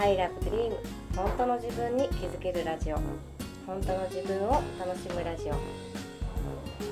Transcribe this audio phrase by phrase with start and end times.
[0.00, 0.72] I love dream
[1.16, 2.96] 本当の自分に気づけるラジオ。
[3.66, 5.54] 本当の自分を楽しむラジオ。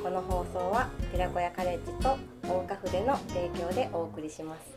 [0.03, 4.77] この放送は寺子屋カレッジと大岡筆の提供でお送りします。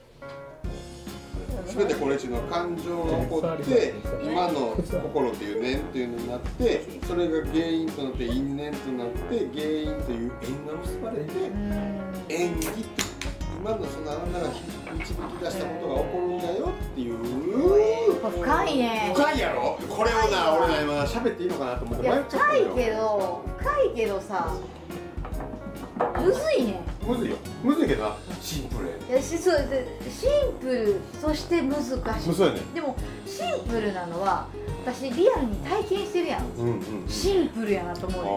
[1.75, 11.31] 全てこれの感情が起こって今の心という念というのになってそれが原因となって因縁となって原因という縁が結ばれて
[12.29, 13.09] 縁起って
[13.59, 14.47] 今のそのあなたが
[14.93, 19.11] 導き出したことが起こるんだよっていう深いね。
[19.15, 19.77] 深いやろ？
[19.87, 24.53] これをな俺な今喋っていいのかなと思っていや深いけど深いけどさ
[25.97, 26.81] むずいね。
[27.05, 27.37] むずいよ。
[27.63, 28.15] むずいけどな。
[28.41, 29.01] シンプルやね。
[29.09, 32.33] いやしそうでシンプルそして難しい。
[32.33, 32.59] そうやね。
[32.73, 34.47] でもシンプルなのは
[34.85, 36.45] 私リアルに体験してるやん。
[36.57, 38.29] うんうんシンプルやなと思うね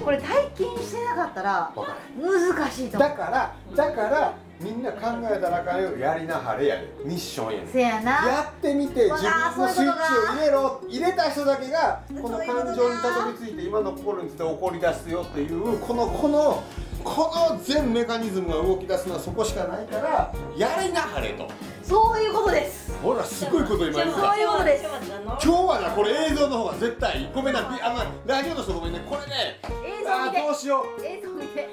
[0.00, 1.72] あこれ体験してなかったら
[2.18, 3.10] 難しいと思う。
[3.10, 4.98] だからだからみんな考
[5.30, 6.88] えたらあかんよやりなはれやで。
[7.04, 8.10] ミッションやねせやな。
[8.26, 10.80] やってみてわ自あ分のスイッチを入れろ。
[10.88, 16.62] 入れた人だけがこの感情にたどり着いて今の心について起こり出すよっていうこのこの
[17.04, 21.46] この全メカニズムが動き出すのはそこしかないからやりなはれと。
[21.82, 22.92] そういうことです。
[23.00, 24.84] ほらすごいこと今言うたそういうことです。
[24.84, 29.00] 今日はなこれ映像の方が絶対ごめんなびあのラジオの人ごめんね。
[29.08, 29.60] これね。
[30.00, 31.68] 映像あー見てどうしよ映像見て。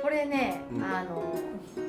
[0.00, 0.84] これね、うん。
[0.84, 1.16] あの
[1.76, 1.87] う、うん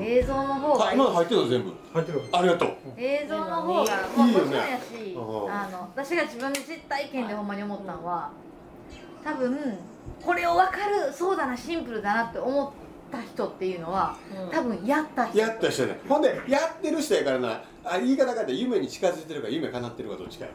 [0.00, 1.72] 映像の方があ今の入ってるの全部。
[1.94, 2.22] 入ってる。
[2.32, 2.70] ありがとう。
[2.96, 3.80] 映像の方が
[4.16, 5.52] まちろんやしうん。
[5.52, 8.30] あの私が自分で実体験でほんまに思ったのは
[9.24, 9.78] 多分
[10.20, 12.70] これを分かるそうだなシンプルだなって思っ
[13.10, 14.16] た人っていうのは
[14.50, 15.38] 多分やった人。
[15.38, 16.00] やった人ね。
[16.08, 20.50] ほんでやってる人やからなあ言い方変えて夢に近づいてるか夢叶ってるかどっちかや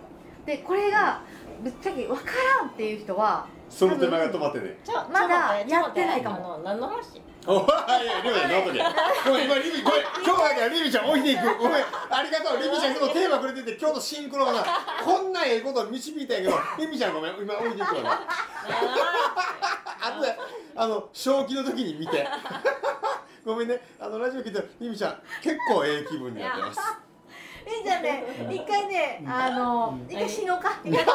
[0.46, 1.22] でこれが
[1.64, 2.24] ぶっちゃけ分か
[2.62, 4.78] らんっていう人はその手前が止まってね。
[5.12, 6.62] まだやってないかも。
[6.64, 8.82] 何の話おいやリビちゃんノートで
[9.26, 14.66] ごめん今リビごめん今日だけはリビちゃん置いていくごめんありがとうリビちゃんいつもテーマくれてて今日のシンクロがな
[15.06, 18.20] こんなええこと導いたんやけどリビちゃんごめん今置いていくわな
[20.02, 20.36] あとで
[20.76, 22.28] あの正気の時に見て
[23.46, 26.80] ごめんねあのラジオ聞いたらリビちゃん結構ええ気分になってます
[27.66, 31.06] えじゃあね一回ねあの一回死のうか一回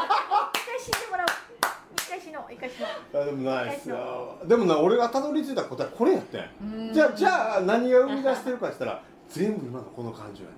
[3.15, 4.39] あでもないっすよ。
[4.47, 10.57] でもな俺がたどり着いた答えこれやったんじゃあじゃあ何が生み出してるかって言ったら全部今のこの感情やね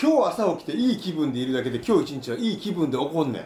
[0.00, 3.42] 今日朝起きていい気分でいるだけで今日一日はいい気分で起こんねん。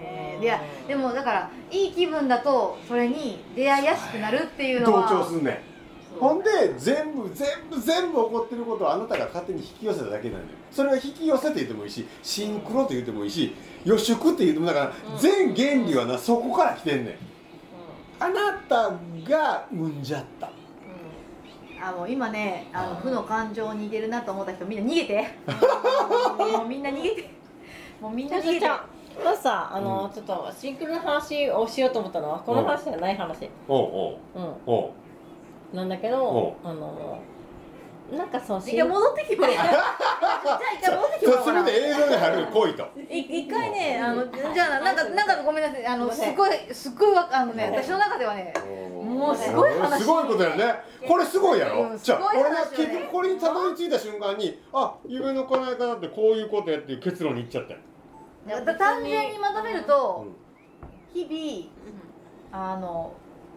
[0.00, 0.42] えー。
[0.42, 5.75] いやでもだからいい気分だとそれに出会いやすくなるっていうの同は調すんねん
[6.18, 10.58] ほんで全部全部全部起こってることをあなたが勝手に引き寄せただけなんだよ。
[10.70, 13.54] それは引き寄せって言ってもいいしシンクロって言ってもいいし
[13.84, 17.14] 予祝って言ってもだから全原理はなそこから来てんねん。
[18.18, 18.90] あなた
[19.28, 20.50] が生んじゃった。
[21.78, 25.28] あもう今ねあの負の感情に似てるなと思った人みんな逃げて。
[26.56, 27.30] もうみんな逃げて。
[28.00, 28.60] もうみんな逃げて。
[28.60, 28.80] ちゃん
[29.24, 33.48] まずさあの、ちょっとシンクロの話をしようと思ったのはこの話じゃない話。
[33.68, 34.18] おうおう。
[34.34, 34.54] うん。
[34.66, 34.90] おう
[35.76, 37.22] なんだけどあの
[38.10, 39.86] なんかその一回戻ってきてもらおうじゃあ
[40.78, 42.88] 一回戻ってきてもらおうそれで映像に貼る恋と。
[43.10, 45.86] い一回ねあのじゃあなんかなんかごめんなさい。
[45.86, 48.54] あのすごいすっごいわあのね私の中ではね
[48.94, 50.00] もうすごい話。
[50.02, 50.74] すごいことやね。
[51.06, 51.98] これすごいやろ、うん。
[51.98, 61.22] じゃあ俺が結局これにたどり着いた瞬間にあ夢の叶え方ってこういうことやっていう結論にいっちゃったよ、だ単純にまとめるとうん。
[61.22, 63.12] 日々あの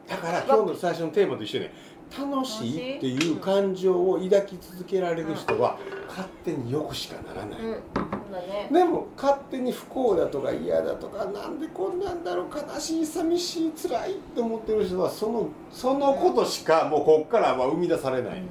[0.07, 1.71] だから今日の最初のテーマと一緒で
[2.17, 5.77] 楽しいっていう感情を抱き続けられる人は
[6.07, 8.73] 勝手によくしかならない、うん。
[8.73, 18.41] でも勝手に不幸だとか嫌だとかなんでこんなんだろう悲しい寂しい辛いって思ってる人はそのそのことしかもうこっからは生み出されない、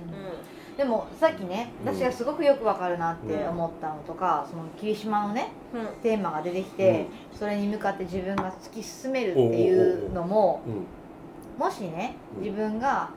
[0.76, 6.02] でもさっきねうん私がすごくよくわかるなって思ったのとか、その霧島のねうん。
[6.02, 7.06] テーマが出てきて、
[7.36, 10.86] それに向かって自分が突き進めるっていうのもうん。
[11.58, 12.44] もしねうん。
[12.44, 13.10] 自分が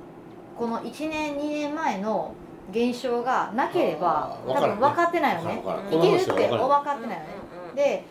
[0.62, 2.36] この1年2年前の
[2.70, 5.64] 現象がなければ多分分かってないよね。
[5.90, 7.26] いけるって分かってないよね、
[7.76, 8.06] で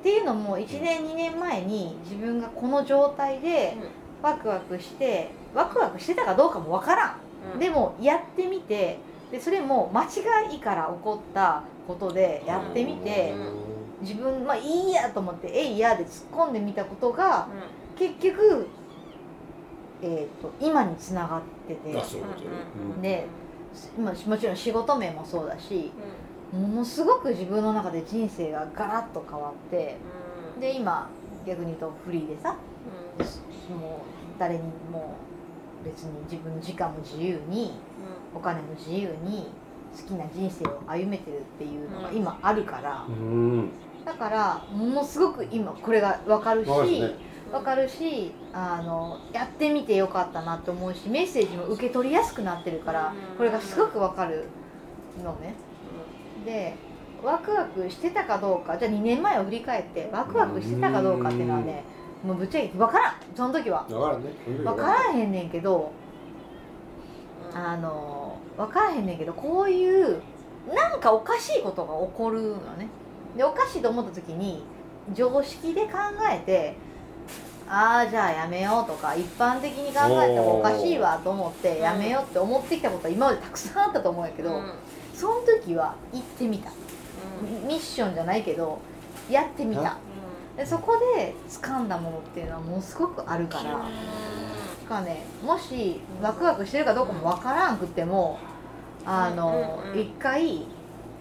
[0.00, 3.76] っていうのも1年2年前に自分がこの状態で
[4.20, 7.18] ワクワクしてワクワクしてたかどうかも分から
[7.54, 8.98] ん、でもやってみて
[9.30, 13.32] でそれも間違いから起こったことでやってみて
[14.00, 17.46] 自分まあいいやと思って「えいや」で突っ込んでみたことが
[17.96, 18.66] 結局、
[20.02, 21.98] えー、と今につながってて。
[21.98, 22.32] あそういうこ
[22.94, 23.26] とね。
[23.40, 23.46] うん
[24.04, 25.90] もちろん仕事面もそうだし
[26.52, 29.96] ものすごく自分の中で人生がガラッと変わって
[30.60, 31.10] で今
[31.46, 35.16] 逆に言うとフリーでさもう誰にも
[35.84, 37.72] 別に自分の時間も自由に
[38.34, 39.48] お金も自由に
[39.96, 43.70] 好きな人生を歩めてるっていうのが今あるから、うん。
[44.04, 46.70] だからものすごく今これが分かるし
[47.52, 54.48] 分かるしあのやってみてよかったなと思うしメッセージも受け取りやすくなってるからこれがすごく分かる
[55.22, 55.54] のね。
[56.44, 56.74] で
[57.22, 61.82] ワクワクしてたかどうかじゃあ2年前を振り返ってワクワクしてたかどうかっていうのはね
[62.22, 63.14] もうぶっちゃけ分からん。
[63.34, 63.84] その時は。
[63.88, 64.30] 分からんね。
[64.64, 65.92] 分からへんねんけど
[67.54, 70.20] あの分からへんねんけどこういう
[70.74, 72.88] なんかおかしいことが起こるのね。
[73.36, 74.64] でおかしいと思った時に
[75.14, 75.98] 常識で考
[76.30, 76.74] えて
[77.68, 84.60] ああじゃあやめようとか一般的に考えてもおかしいわと思ってやめようって思ってきたことは今までたくさんあったと思うんやけど、
[85.14, 86.70] その時は行ってみた。
[87.66, 88.78] ミッションじゃないけど
[89.28, 89.98] やってみた。
[90.56, 93.84] でそこで掴んだものっていうのはものすごくあるからだか
[94.88, 98.38] らねもしワクワクしてるかどうかもわからんくても
[99.04, 100.00] あのうんうんうん。
[100.00, 100.66] 一回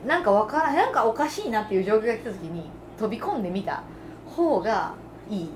[0.07, 3.83] なんかわからんなんかおかしいなっていう状況が来た時に飛び込んでみた
[4.25, 4.93] 方が
[5.29, 5.49] いい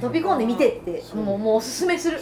[0.00, 2.20] 飛び込んでみてってもうもうおすすめする。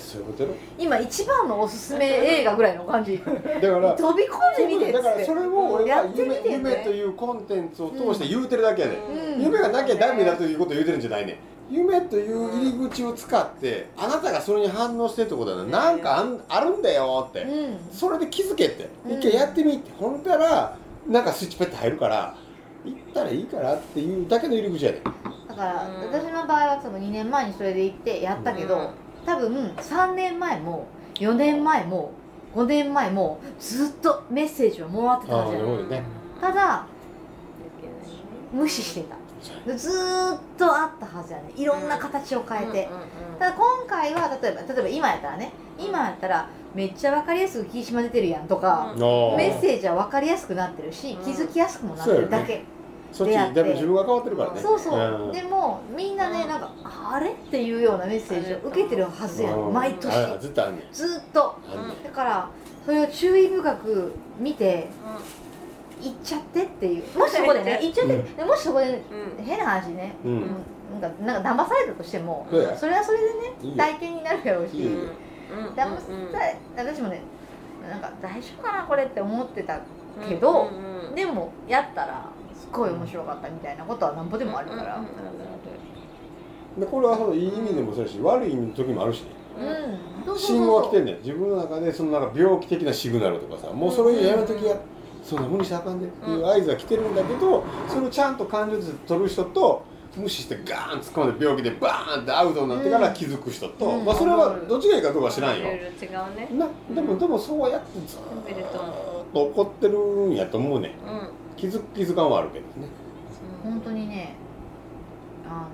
[0.79, 3.19] 今一番のおすすめ映画ぐらいの感じ。
[3.19, 5.03] だから飛び込んでみてっつだ。
[5.03, 6.53] からってそれを俺は夢てって。
[6.53, 8.97] 夢というコンテンツを通して言うてるだけやね、
[9.37, 9.43] うん。
[9.43, 11.39] 夢がなきゃダメだということを言うてるんじゃないね
[11.71, 17.79] 夢という入り口を使ってあなたがそれに反応してるってことだねなんかあんあるんだよって、うん。
[17.93, 18.89] それで気づけって。
[19.07, 19.19] うん。
[19.19, 19.91] 一回やってみて。
[19.99, 20.77] ほんだら
[21.07, 22.37] なんかスイッチペッて入るから
[22.85, 25.01] 行ったらいいからっていうだけの入り口やね
[25.53, 26.13] だから、うん。
[26.13, 28.89] 私の場合は多分2年前にそれで行ってやったけど、うん。
[29.25, 32.13] 多分3年前も4年前も
[32.55, 36.03] 5年前もずっとメッセージをもらってたはずやね。
[36.41, 36.87] ただ
[38.53, 39.17] 無視してた。
[39.67, 41.53] でずーっとあったはずやね。
[41.57, 42.89] いろんな形を変えて、
[43.39, 51.25] ただ今回は例えば例えば今やったらね今やったらめっちゃ分かりやすく霧島出てるやんとか、メッセージは分かりやすくなってるし、うん。
[51.25, 52.65] 気づきやすくもなってるだけ、
[53.13, 54.61] そっちだいぶ自分が変わってるからね。
[54.61, 55.33] そうそう、ん。
[55.33, 57.31] でもみんなねなんかあれ？
[57.31, 59.61] っていうようなメッセージを受けてるはずやん。
[59.61, 59.73] うん。
[59.75, 60.11] 毎年。
[60.13, 60.83] あずっとねん。
[60.93, 61.57] ずっと。
[62.05, 62.49] だから
[62.85, 64.89] それを注意深く見て
[66.01, 67.19] 行っちゃってっていう。
[67.19, 69.03] もしそこでね 行っちゃって、もしそこで
[69.45, 70.15] 変な話ね、
[71.01, 71.11] なん。
[71.11, 73.19] かなんか騙されたとしてもそれはそれ
[73.63, 74.91] でね体験になるやろうし。
[76.77, 77.21] 私もね
[77.87, 79.81] なんか大丈夫かなこれって思ってた
[80.27, 80.71] けど
[81.15, 82.25] でもやったら
[82.63, 85.03] すっごい面白かったみたいなことはなんぼでもあるから。
[86.79, 89.23] でこれはそのいい意味でもそうやし悪い意味の時もあるし。
[89.23, 89.29] ね
[90.27, 90.39] うん。
[90.39, 91.17] 信号が来てんねん。
[91.19, 94.77] 自分の中でそのなんか病気的なシグナルとかさもうそれをやるときや
[95.25, 99.85] そんな無理したらあかんでっていう合図が来てるんだけどそれをちゃんと感情として取る人と
[100.17, 104.05] 無視してガーン突っ込んで病気でバーンってアウトになってから気づく人と、うん。
[104.05, 105.67] まあそれはどっちがいいかどうかは知らんよ。
[105.67, 106.49] 違うね。
[106.53, 108.21] なでもでもそうやってずっ
[109.33, 109.99] と怒ってる
[110.29, 110.93] んやと思うねん。
[110.93, 112.89] うん気づく気づかんはあるけどね。
[113.63, 114.35] 本当にね
[115.49, 115.67] あ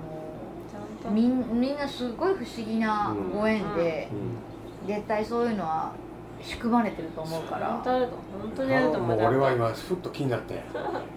[1.07, 4.87] のみんみんなすごい不思議なご縁で、うん。
[4.87, 5.91] 絶対そういうのは
[6.41, 7.67] 仕組まれてると思うから。
[7.67, 9.17] 本当あると本当にあると思う。
[9.17, 10.61] もう俺は今ふっと気になって。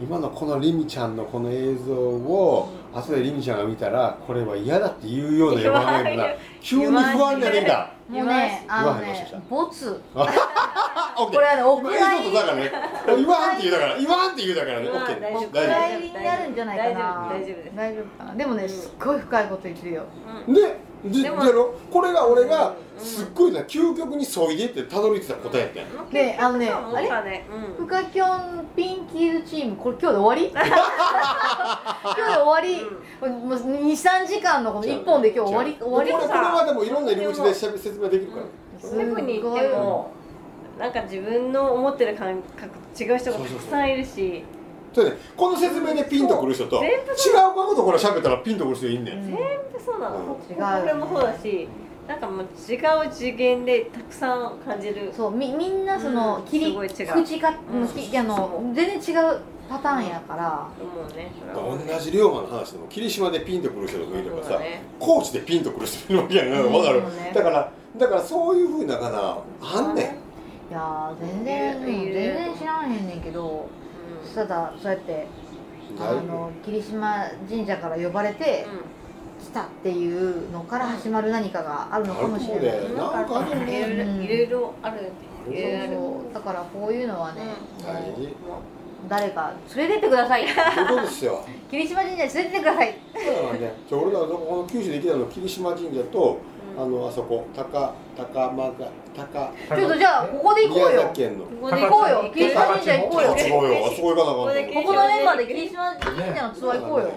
[0.01, 6.27] 今のこのリミちゃんのこの映像を後でリミちゃんが見たらこれは嫌だっていうような予感がいるな
[6.61, 10.01] 急に不安になってきたもうねあのねボツ。
[10.15, 10.27] あ
[11.19, 12.73] オッケーこれはねお今蔵入りだからね
[13.17, 15.41] 言わんって言うだから言わんって言うだからねオッケー大丈夫。
[15.41, 16.91] お大丈蔵入りになるんじゃないかな。
[16.91, 17.77] 大丈夫大丈夫です。
[17.77, 18.35] 大丈夫かな。
[18.35, 20.03] でもねすっごい深いこと言ってるよ。
[20.49, 26.47] でじでもやろこれが俺がうんすっごいな究極に削いでってたどり着いた答えやったん。
[26.47, 27.45] あのねあれ？
[27.77, 30.53] フカキョンピンキーズチームこれ今日で終わり？
[30.53, 32.85] 今日で終わり、
[33.21, 35.77] もう23時間のこの1本で今日終わり？
[35.81, 38.45] 終わりこれこれはでもいろんな入り口で説明できるから
[38.81, 40.11] すセブに行っても
[40.79, 44.45] なんか自分の思ってる感覚違う人がたくさんいるし。
[44.93, 45.13] そうね。
[45.37, 46.93] この説明でピンとくる人と違う
[47.55, 49.15] ことこれ喋ったらピンとくる人いんねん。
[49.15, 49.19] う。
[49.21, 50.17] ん全部そうなの。
[50.17, 50.27] うん。
[50.27, 51.69] こ違うこれもそうだし
[52.07, 55.13] なんかもう違う次元でたくさん感じる。
[55.17, 56.43] そうみみんなそのうん。
[56.45, 57.25] 切りすごい違う。
[57.25, 57.89] 口が、うん。
[57.89, 60.69] きあの全然違うパターンやから。
[60.79, 64.83] 思うねそれは思う同じ龍馬の話でも霧島でピンとくる人とかいればさね。
[64.99, 66.73] 高知でピンとくる人もいるわけやん。
[66.73, 66.99] わかる？
[66.99, 67.17] うん。
[67.17, 67.33] ね。
[67.35, 70.22] だからだからそういうふうなかなあんねん
[70.73, 73.69] いやー全然うん全然知らんへんねんけど
[74.35, 75.27] ただそうやって
[76.01, 78.65] あの霧島神社から呼ばれて
[79.39, 82.95] 来たっていうのから始まる何かがあるのかもしれない。
[82.95, 85.13] なんかあるいろいろある
[86.33, 87.41] だからこういうのはね、
[89.11, 90.47] 誰か連れてってください。
[90.89, 91.45] そうですよ。
[91.71, 92.95] 霧島神社に連れてってください。
[93.13, 93.75] そうだからね。
[93.87, 96.39] じゃあ俺らこの九州で来たの霧島神社と
[96.77, 97.47] あのあそこ。
[97.55, 98.73] 高高間が
[99.15, 101.45] 高ちょっとじゃあここで行こう宮よ崎県の。
[101.45, 102.31] ここで行こうよ。
[102.33, 103.33] 霧島神社行こうよ。
[103.33, 103.87] あそこよ。
[103.87, 107.13] あそこ行かなあかんとここのメンバーで霧島神社のツアー行こうよ、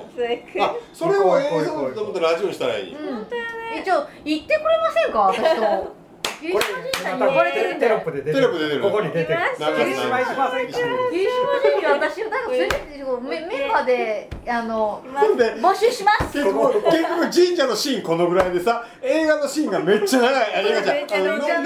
[0.61, 2.93] あそれを映像と思ってラジオにしたらいい。
[2.95, 5.19] うん、一応行ってくれませんか？
[5.19, 6.04] 私と
[6.45, 8.81] 霧島神社に呼ばれてるんでテロップで出てる。
[8.81, 9.39] ここに出てる。
[9.39, 10.77] 流す霧島行きませんか
[11.11, 16.33] 霧島神社私を誰か連れてってメメンバーであの募集します。
[16.33, 20.55] 結局結局神社のシーンこのぐらいでさ映画のシーンがめっちゃ長い。
[20.55, 20.95] あ映画じゃ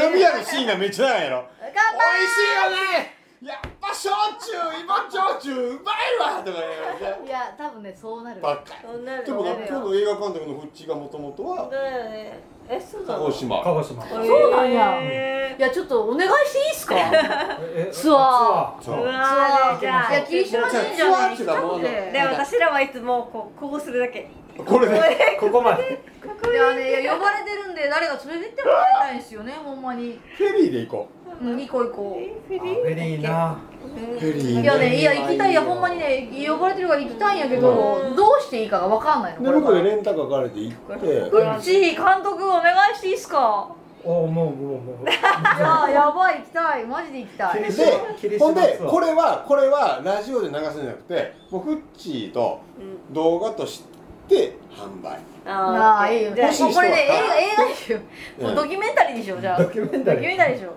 [0.08, 1.46] 飲み屋のシーンがめっちゃ長いやろ。
[1.60, 1.80] 乾美
[2.26, 2.70] 味しいよ
[3.04, 4.52] ねやっぱ焼酎
[4.84, 8.42] 芋焼酎うまいわとか言う杯いや多分ねそうなる。
[8.42, 12.38] でもな今度映画監督のフッチがもともとはだよね。
[12.68, 14.06] えそうだ鹿児島鹿児島。
[14.06, 15.00] そうなんや。
[15.02, 16.96] へいやちょっとお願いしていいっすか？
[16.98, 19.06] えツアそう。
[19.06, 24.30] わーじゃあいや霧島神社に行きたくてで私らはいつもこうこうするだけ。
[24.58, 26.02] これねここまで
[26.48, 30.20] いやねいや呼ばれてるんで誰か連れてってもらいたいんですよねほんまに。
[30.38, 31.08] フェリーで行こ
[31.42, 31.46] う。
[31.50, 33.88] ん行こうフェあフェリーなう
[34.20, 35.52] フェリーういやねいや行きたい。
[35.52, 38.16] いやほんまにね呼ばれてるから行きたいんやけどうん。
[38.16, 41.08] どうしていいかが分かんないので向こうでレンタカー借りて行って。
[41.08, 43.70] うっちー監督お願いしていいっすか？
[44.02, 45.10] おもうもうもう。
[45.10, 46.86] いや やばい行きたい。
[46.86, 47.64] マジで行きたい。
[47.64, 47.84] 霧で
[48.22, 53.14] 霧ほんでこれはこれはラジオで流すんじゃなくてもうフッチーとうん。
[53.14, 53.89] 動画として
[54.36, 55.20] 販売。
[55.46, 56.32] ああいいよ。
[56.32, 57.98] これね映は画映画でしょ。
[58.44, 59.64] もうドキュメンタリーでしょじゃあ。
[59.64, 60.22] ドキュメンタリー。
[60.22, 60.76] ドキュメンタリーでしょ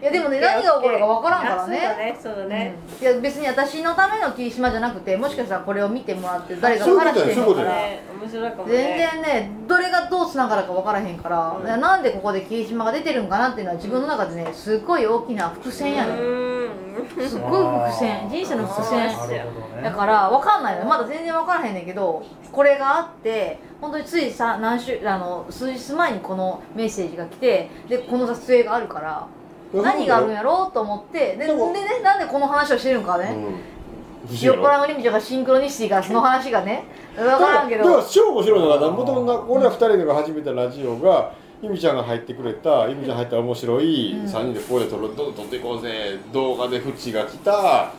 [0.00, 2.74] いやでもね何が起こるか分からんからあそうだねねそうだね。
[2.98, 3.02] うん。
[3.02, 7.72] いや別に私のための霧島じゃなくてもしかしたらこれを見てもらって誰かそういうかしてんのから。
[7.74, 11.80] ね面白いかも全ね然ねどれがどうつながるか分からへんから、うん。
[11.80, 16.16] なんでここで霧島が出てるんかなっていうのは自分の中でねすっごい大きな伏線やね
[17.28, 18.28] すっごい伏線。
[18.30, 19.08] 人生の伏線。
[19.28, 19.44] ね。
[19.82, 29.26] だから分かんないのまだ全然分からへんねんけどこれがあって本当についさ何週あの数日前にこのメッセージが来てでこの撮影があるから
[29.72, 33.36] 何があるんやろうと思ってででねなんでこの話をしてるんかね、
[34.28, 34.36] うん。
[34.36, 36.84] 酔っ払いのリミちゃんがシンクロニシティからその話がね。
[37.16, 44.24] 分からんけだからど超面白いのがもともと俺ら二人が始めたラジオがゆみちゃんが入ってくれたゆみちゃん入ったら面白い、うん。
[44.24, 47.92] 3人でここで撮るどんどん撮っていこうぜ動画でフッチが来た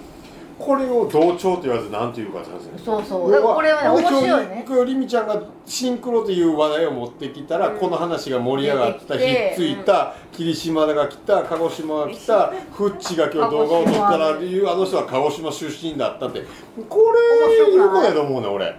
[0.58, 2.82] これを同調と言わず何というかって話ですね。
[2.84, 3.42] そうそう。
[3.42, 4.66] これはね面白いね。
[4.68, 16.44] 今日りみちゃんがシンクロという話題を持ってきたら、うんこの話が盛り上がったひっついた、霧島が来た鹿児島が来た フッチが今日動画を撮ったら理由あの人は鹿児島出身だったって。
[16.90, 18.76] これいうことやと思うね俺。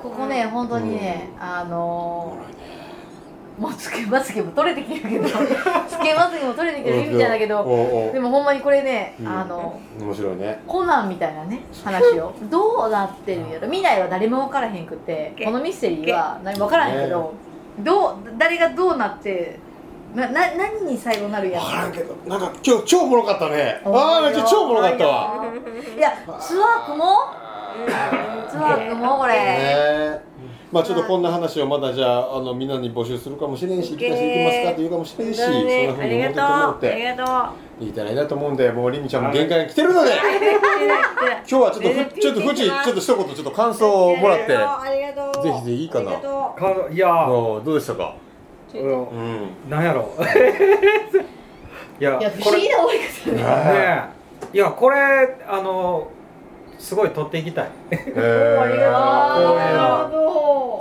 [0.00, 2.71] ここね本当にね、あのー、
[3.58, 5.28] もうつけまつげも取れてきてるけど
[5.88, 17.34] つけまつげも取れてきてる意味じゃだけどおうおうでもほんまにこれね、うんあの面白いねコナンみたいなね話をどうなってるんやろ未来は誰も分からへんくてこのミステリーは何も分からへんけど、
[17.80, 19.58] どう誰がどうなって
[20.14, 25.44] なな何に最後なるんや分ろからんけどなんか今日超おもろかったねああめっちゃ超おもろかったわ
[25.96, 27.16] いやツアークも
[28.50, 30.31] ツアークもこれ、ねえ
[30.72, 36.86] まあちょっとこんな話をまだじゃああのみんなに募集するかもしれんし行きたい人行きますかって言うかもしれんしそんなふうに思ってもらって。
[37.80, 40.20] 言いたらいいなと思うんでもうりみちゃんも限界に来てるので今
[41.44, 44.46] 日はちょっとふちょっとふちちょっと一言ちょっと感想をもらって。
[44.46, 44.56] ぜ
[45.58, 46.12] ひぜひいいかな？
[46.12, 47.26] いや。
[47.26, 48.14] どうでしたか？
[48.74, 49.70] ううんうん。
[49.70, 50.08] なんやろ？
[52.00, 53.42] いやいや不これね思議な終わり方ね。
[54.52, 54.56] え。
[54.56, 54.96] いやこれ
[55.48, 56.08] あの
[56.78, 57.68] すごい撮っていきたい。
[57.90, 60.21] へありがとう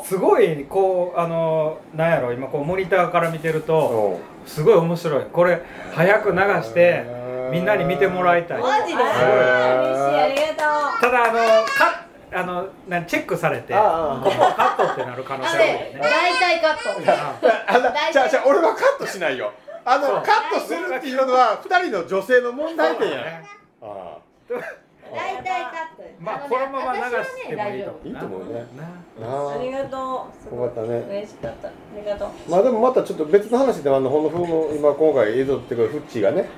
[0.03, 5.25] すごいこうあのなんやろ今こうモニターから見てるとすごい面白い。
[5.25, 5.61] これ
[5.93, 7.05] 早く流して
[7.51, 8.61] みんなに見てもらいたい。
[8.61, 9.03] マジで？
[9.03, 10.43] あー嬉しい。
[10.43, 14.23] ありがとただあのカあのなんチェックされてこああ。
[14.23, 15.93] こはカットってなる可能あ性あるよね。
[15.93, 17.11] ね大体カット。
[17.11, 17.81] ああの
[18.11, 19.51] じゃあじゃあ俺はカットしないよ。
[19.83, 23.43] あのカットするっていうのは二人の女性の問題点や
[23.81, 24.17] あ
[25.11, 26.03] 大体カット。
[26.19, 28.65] まあこのまま流してもいいと思ういいと思うね。
[29.19, 29.57] なあ。
[29.61, 30.43] りがとう。
[30.43, 30.59] すごい。
[30.61, 30.97] よかったね。
[31.09, 31.67] 嬉しかった。
[31.67, 32.29] ありがとう。
[32.49, 36.49] まあでもまたちょっと別の話であのほんのふの今今回映像っていうかフッチーがね、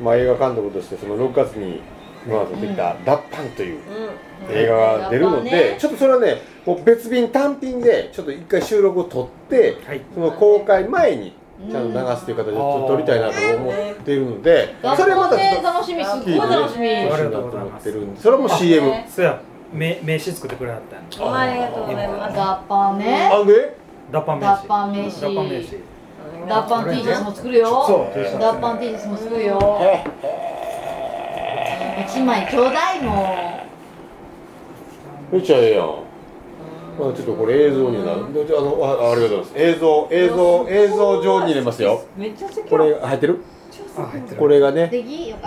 [0.00, 1.80] うまあ、映画監督としてその6月に
[2.26, 3.80] 今撮ってきた「脱藩」という
[4.50, 10.02] 映画が出るので、ちょっとそれはねもう別便単品でちょっと一回収録を撮ってはい。
[10.14, 11.32] その公開前に
[11.70, 16.88] ちゃんと流すっていう形でちょっと撮りたいなと思っているのでそれまたちょっね楽しみすっごい楽しみ。
[16.88, 19.40] と欲しいなと思ってるんでそれも CM ねそうや
[19.72, 23.76] 名名刺作ってくれはったんやありがとうございますダッパンねあで？
[24.12, 25.20] ダッパン名ダッ刺パン名刺。
[25.20, 25.78] ダッパン名刺。
[26.48, 28.10] ダッパン T シャツも作るよ。
[28.38, 29.80] ダッパン T シャツも作るよ。
[32.08, 33.66] 一枚ちょうだいも
[35.32, 36.05] めっちゃええやん
[36.98, 38.32] まあちょっとこれ映像になる。
[38.32, 39.52] であのあありがとうございます。
[39.56, 42.04] 映像映像映像上に入れますよ。
[42.16, 42.70] めっちゃ素敵。
[42.70, 43.40] これ入ってる？
[43.98, 44.36] あ入ってる。
[44.36, 44.90] これがね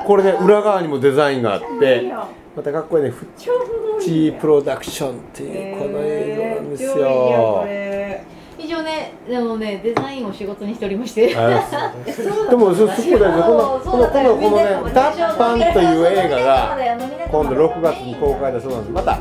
[0.05, 2.13] これね裏側にもデザインがあって
[2.55, 7.65] またかっこいいねフッチープロダクションっていうこの映像なんですよ。
[8.61, 11.33] 以上ねでもねデザインを仕事にしておりまして。
[11.35, 11.93] あ
[12.49, 13.41] でもそそこだよね。
[13.41, 16.77] このこのこのこのね「タッパン」という映画が
[17.31, 18.91] 今度6月に公開だそうなんです。
[18.91, 19.17] また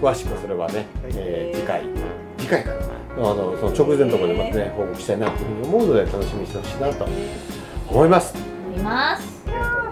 [0.00, 1.82] 詳しくそれはね、えー次回。
[2.38, 2.70] 次回か。
[2.72, 2.76] な
[3.16, 7.04] あのその直前のところでまたね報告したいなというふうに思うので楽しみにしてほしいなと
[7.90, 8.34] 思います。
[8.76, 9.44] います。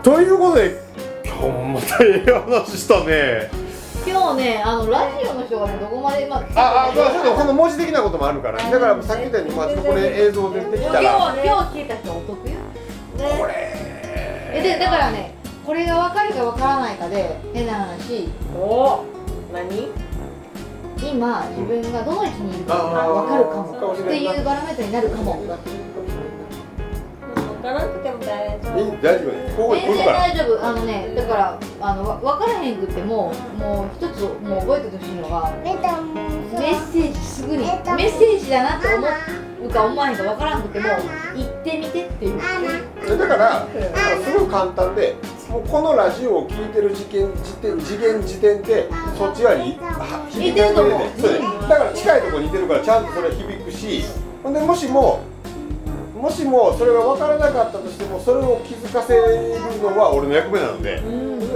[0.02, 0.76] ということで
[1.24, 3.50] 今日もまたええ話したね。
[4.06, 8.70] 今日ねあのラジオの人がねどこまでまあああまあちょっとこの文字的なこともあるから。
[8.70, 11.00] だからさっき言ったように、まあ、ちょっとこれ映像出てきたら。
[11.02, 12.54] 今日今日聞いた人はお得よ。
[13.40, 13.72] これ。
[14.54, 15.34] えでだからね
[15.66, 18.28] これが分かるか分からないかで変な話。
[18.54, 19.04] お
[19.52, 19.88] 何？
[20.98, 23.92] 今自分がどの位置にいるかが分かるかも。
[23.92, 25.36] っていうバロメーターになるかも。
[25.36, 25.48] 分
[27.62, 29.74] からなくても大丈いい大丈夫？
[29.74, 30.64] 全然大丈夫。
[30.64, 39.06] あのねだからあのわ分からへんくってももう一つもう覚えててほしいのがメッセージすぐにメッセージだなって思
[39.68, 40.86] うか思わへんか分からんくても
[41.34, 42.38] 言ってみてっていう。
[42.38, 45.16] だからだからすごい簡単で
[45.50, 49.78] もうこのラジオを聞いてる時点時点次元時点でそっち側に？
[49.80, 54.04] は響き始めててそうでだから近いところにいてるからちゃんとそれ響くし
[54.42, 55.24] ほんでもしも
[56.14, 61.02] もしもそれが分からなかったとしてもそれを気づかせるのは俺の役目なので、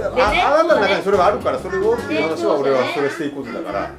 [0.03, 3.91] ああなたの中にそれがあるからそれをっていう話は俺はそれしていくことだからっ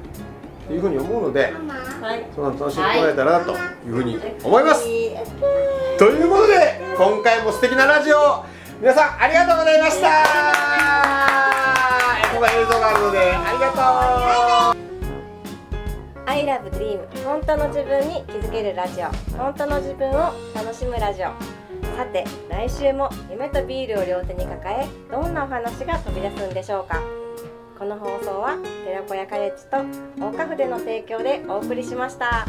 [0.67, 3.55] ていうふうに思うので夫はいその楽しんでもらえたらなとい
[3.89, 4.85] うふうに思います。
[4.85, 8.45] ということで今回も素敵なラジオ。
[8.79, 11.22] 皆さんありがとうございました
[12.43, 13.77] ここが映像があるのでありがと
[14.77, 14.83] う
[16.25, 16.99] I love dream.
[17.23, 19.05] 本当の自分に気づけるラジオ。
[19.37, 21.27] 本当の自分を楽しむラジオ。
[21.95, 27.01] さて来週も夢とビールを両手に抱えどんなお話が飛び出すんでしょうか。
[27.79, 29.77] この放送は寺子屋カレッジと
[30.21, 32.45] 大花筆の提供でお送りしました。